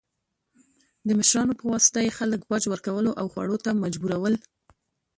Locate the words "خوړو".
3.33-3.57